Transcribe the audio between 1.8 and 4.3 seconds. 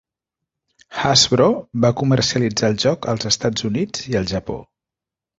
va comercialitzar el joc als Estats Units i al